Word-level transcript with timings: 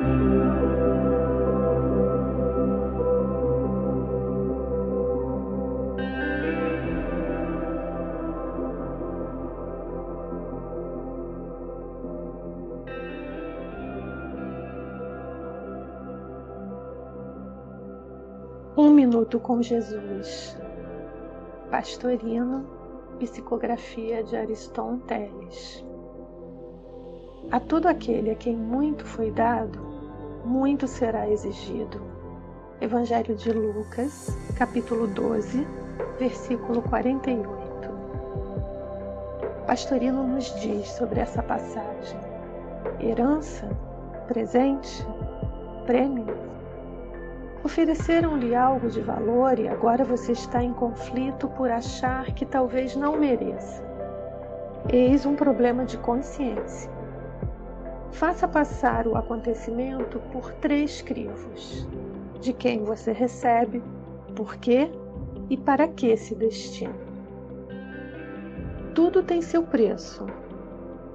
Um 0.00 0.04
Minuto 18.94 19.38
com 19.38 19.60
Jesus. 19.60 20.56
Pastorino, 21.70 22.66
psicografia 23.18 24.24
de 24.24 24.36
Ariston 24.36 24.98
Teles. 25.00 25.84
A 27.52 27.60
todo 27.60 27.86
aquele 27.86 28.30
a 28.30 28.34
quem 28.34 28.56
muito 28.56 29.04
foi 29.04 29.30
dado, 29.30 29.78
muito 30.44 30.88
será 30.88 31.28
exigido. 31.28 32.00
Evangelho 32.80 33.36
de 33.36 33.52
Lucas, 33.52 34.34
capítulo 34.56 35.06
12, 35.06 35.66
versículo 36.18 36.80
48. 36.80 37.48
Pastorino 39.66 40.26
nos 40.26 40.46
diz 40.60 40.88
sobre 40.88 41.20
essa 41.20 41.42
passagem: 41.42 42.18
herança, 42.98 43.68
presente, 44.26 45.06
prêmio 45.86 46.52
Ofereceram-lhe 47.64 48.56
algo 48.56 48.88
de 48.88 49.00
valor 49.00 49.56
e 49.58 49.68
agora 49.68 50.04
você 50.04 50.32
está 50.32 50.64
em 50.64 50.72
conflito 50.72 51.48
por 51.48 51.70
achar 51.70 52.32
que 52.32 52.44
talvez 52.44 52.96
não 52.96 53.16
mereça. 53.16 53.84
Eis 54.88 55.24
um 55.24 55.36
problema 55.36 55.84
de 55.84 55.96
consciência. 55.96 57.01
Faça 58.12 58.46
passar 58.46 59.06
o 59.08 59.16
acontecimento 59.16 60.20
por 60.30 60.52
três 60.54 61.02
crivos: 61.02 61.88
de 62.40 62.52
quem 62.52 62.84
você 62.84 63.10
recebe, 63.10 63.82
por 64.36 64.56
quê 64.56 64.90
e 65.50 65.56
para 65.56 65.88
que 65.88 66.16
se 66.16 66.34
destina. 66.34 66.94
Tudo 68.94 69.22
tem 69.22 69.40
seu 69.40 69.62
preço, 69.62 70.26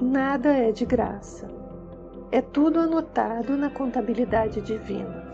nada 0.01 0.51
é 0.53 0.71
de 0.71 0.85
graça. 0.85 1.47
É 2.31 2.41
tudo 2.41 2.79
anotado 2.79 3.55
na 3.55 3.69
contabilidade 3.69 4.59
divina. 4.59 5.25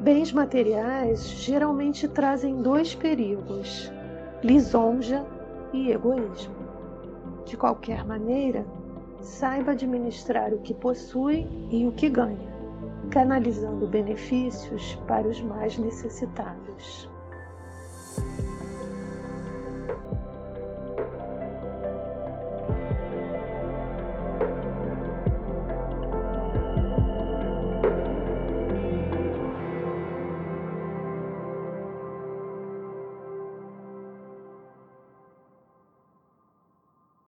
Bens 0.00 0.32
materiais 0.32 1.28
geralmente 1.28 2.08
trazem 2.08 2.62
dois 2.62 2.94
perigos: 2.94 3.92
lisonja 4.42 5.26
e 5.72 5.90
egoísmo. 5.90 6.54
De 7.44 7.56
qualquer 7.56 8.06
maneira, 8.06 8.64
saiba 9.22 9.72
administrar 9.72 10.52
o 10.52 10.58
que 10.58 10.74
possui 10.74 11.46
e 11.70 11.86
o 11.86 11.92
que 11.92 12.08
ganha, 12.08 12.50
canalizando 13.10 13.86
benefícios 13.86 14.94
para 15.06 15.28
os 15.28 15.40
mais 15.40 15.78
necessitados. 15.78 17.08